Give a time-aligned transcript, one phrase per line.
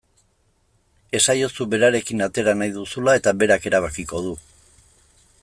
[1.19, 4.35] Esaiozu berarekin atera nahi duzula eta berak erabakiko du.